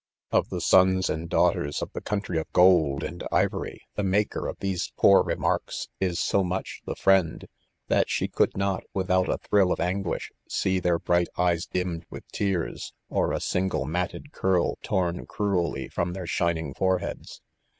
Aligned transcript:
Of 0.31 0.49
the 0.49 0.61
sons 0.61 1.11
and 1.11 1.29
daughters 1.29 1.83
of 1.83 1.91
the 1.93 2.01
country 2.01 2.39
of 2.39 2.51
gold 2.53 3.03
and 3.03 3.23
ivory, 3.31 3.83
the 3.93 4.01
maker 4.03 4.47
of 4.47 4.57
these 4.57 4.91
poor 4.97 5.21
remarks 5.21 5.89
Is 5.99 6.19
so 6.19 6.43
much 6.43 6.81
the 6.87 6.95
friend, 6.95 7.45
that 7.87 8.09
she 8.09 8.27
could 8.27 8.57
not, 8.57 8.83
without 8.95 9.29
a 9.29 9.37
thrill 9.37 9.71
of 9.71 9.79
anguish, 9.79 10.31
see 10.49 10.79
their 10.79 10.97
bright 10.97 11.27
eyes 11.37 11.67
dimmed 11.67 12.05
with 12.09 12.27
tears, 12.31 12.93
or 13.09 13.31
a 13.31 13.39
single 13.39 13.85
matted 13.85 14.31
curl 14.31 14.79
torn 14.81 15.27
cruelly 15.27 15.87
from 15.87 16.13
their 16.13 16.25
shining 16.25 16.73
foreheads. 16.73 17.43